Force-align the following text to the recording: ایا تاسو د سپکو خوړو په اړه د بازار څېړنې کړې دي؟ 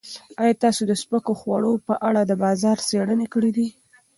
ایا 0.41 0.53
تاسو 0.63 0.81
د 0.87 0.91
سپکو 1.01 1.33
خوړو 1.39 1.73
په 1.87 1.93
اړه 2.07 2.21
د 2.25 2.31
بازار 2.43 2.77
څېړنې 2.87 3.27
کړې 3.33 3.51
دي؟ 3.57 3.67